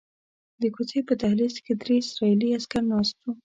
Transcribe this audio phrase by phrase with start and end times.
[0.61, 3.31] د کوڅې په دهلیز کې درې اسرائیلي عسکر ناست وو.